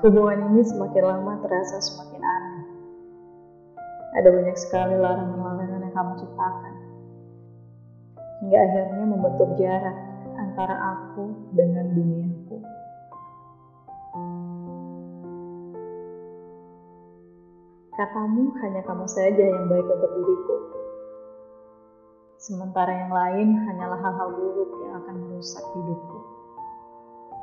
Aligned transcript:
Hubungan 0.00 0.56
ini 0.56 0.64
semakin 0.64 1.04
lama 1.04 1.44
terasa 1.44 1.76
semakin 1.76 2.24
aneh. 2.24 2.64
Ada 4.16 4.32
banyak 4.32 4.56
sekali 4.56 4.96
larangan-larangan 4.96 5.84
yang 5.84 5.92
kamu 5.92 6.12
ciptakan. 6.24 6.74
Hingga 8.40 8.58
akhirnya 8.64 9.04
membentuk 9.04 9.50
jarak 9.60 9.92
antara 10.40 10.72
aku 10.96 11.52
dengan 11.52 11.92
duniaku. 11.92 12.56
Katamu 17.92 18.56
hanya 18.64 18.80
kamu 18.88 19.04
saja 19.04 19.44
yang 19.52 19.68
baik 19.68 19.84
untuk 19.84 20.10
diriku. 20.16 20.56
Sementara 22.40 23.04
yang 23.04 23.12
lain 23.12 23.48
hanyalah 23.68 24.00
hal-hal 24.00 24.32
buruk 24.32 24.80
yang 24.80 25.04
akan 25.04 25.28
merusak 25.28 25.60
hidupku. 25.76 26.40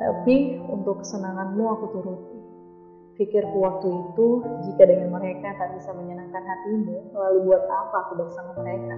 Tapi 0.00 0.56
untuk 0.72 1.04
kesenanganmu 1.04 1.64
aku 1.76 1.86
turuti. 1.92 2.49
Pikirku 3.20 3.60
waktu 3.60 3.84
itu, 3.84 4.40
jika 4.64 4.88
dengan 4.88 5.12
mereka 5.12 5.52
tak 5.60 5.76
bisa 5.76 5.92
menyenangkan 5.92 6.40
hatimu, 6.40 7.12
lalu 7.12 7.52
buat 7.52 7.68
apa 7.68 8.08
aku 8.08 8.16
bersama 8.16 8.56
mereka? 8.64 8.96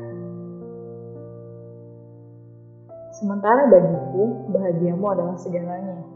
Sementara 3.18 3.66
bagiku, 3.66 4.46
bahagiamu 4.54 5.06
adalah 5.10 5.34
segalanya. 5.42 6.06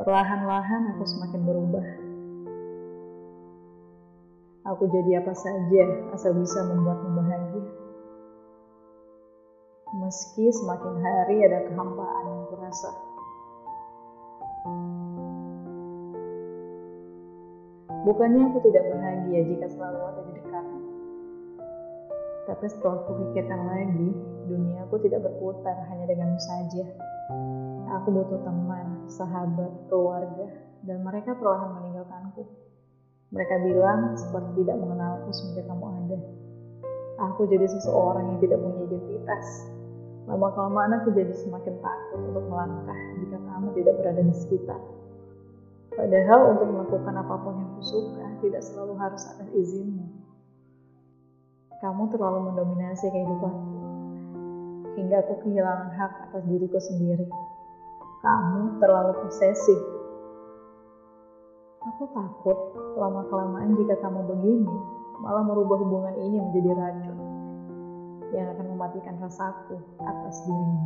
Perlahan-lahan 0.00 0.96
aku 0.96 1.04
semakin 1.04 1.40
berubah. 1.44 1.86
Aku 4.72 4.88
jadi 4.88 5.20
apa 5.20 5.36
saja 5.36 6.08
asal 6.16 6.32
bisa 6.40 6.64
membuatmu 6.72 7.20
bahagia. 7.20 7.83
Meski 9.92 10.48
semakin 10.48 10.96
hari 10.96 11.44
ada 11.44 11.68
kehampaan 11.68 12.24
yang 12.24 12.44
kurasa. 12.48 12.90
Bukannya 18.08 18.48
aku 18.48 18.58
tidak 18.64 18.88
bahagia 18.88 19.40
jika 19.44 19.66
selalu 19.68 20.00
ada 20.08 20.20
di 20.24 20.32
dekatmu. 20.40 20.80
Tapi 22.48 22.64
setelah 22.68 22.96
aku 23.04 23.12
pikirkan 23.12 23.60
lagi, 23.68 24.08
dunia 24.48 24.88
aku 24.88 24.96
tidak 25.04 25.20
berputar 25.24 25.76
hanya 25.92 26.04
denganmu 26.08 26.40
saja. 26.40 26.84
Aku 28.00 28.08
butuh 28.08 28.40
teman, 28.40 29.04
sahabat, 29.08 29.72
keluarga, 29.92 30.48
dan 30.84 31.04
mereka 31.04 31.36
perlahan 31.36 31.76
meninggalkanku. 31.76 32.48
Mereka 33.32 33.54
bilang 33.68 34.16
seperti 34.16 34.64
tidak 34.64 34.80
mengenalku 34.80 35.28
semenjak 35.32 35.68
kamu 35.68 35.86
ada. 35.88 36.18
Aku 37.32 37.46
jadi 37.48 37.68
seseorang 37.68 38.36
yang 38.36 38.38
tidak 38.44 38.58
punya 38.60 38.80
identitas. 38.84 39.73
Lama-kelamaan 40.24 41.04
aku 41.04 41.12
jadi 41.12 41.36
semakin 41.36 41.84
takut 41.84 42.20
untuk 42.32 42.44
melangkah 42.48 42.96
jika 43.20 43.36
kamu 43.36 43.66
tidak 43.76 43.94
berada 44.00 44.22
di 44.24 44.34
sekitar. 44.34 44.80
Padahal 45.92 46.56
untuk 46.56 46.68
melakukan 46.72 47.14
apa 47.20 47.34
pun 47.44 47.54
yang 47.60 47.70
kusuka 47.76 48.26
tidak 48.40 48.62
selalu 48.64 48.96
harus 48.96 49.22
atas 49.28 49.48
izinmu. 49.52 50.08
Kamu 51.84 52.08
terlalu 52.08 52.48
mendominasi 52.48 53.12
kehidupanku, 53.12 53.76
hingga 54.96 55.20
aku 55.20 55.44
kehilangan 55.44 55.92
hak 55.92 56.12
atas 56.32 56.42
diriku 56.48 56.80
sendiri. 56.80 57.28
Kamu 58.24 58.80
terlalu 58.80 59.12
posesif. 59.20 59.80
Aku 61.84 62.08
takut 62.16 62.56
lama-kelamaan 62.96 63.76
jika 63.76 64.00
kamu 64.00 64.24
begini, 64.24 64.72
malah 65.20 65.44
merubah 65.44 65.76
hubungan 65.76 66.16
ini 66.16 66.40
menjadi 66.40 66.72
racun 66.72 67.03
yang 68.32 68.48
akan 68.56 68.66
mematikan 68.72 69.18
rasaku 69.20 69.76
atas 70.00 70.36
dirimu. 70.48 70.80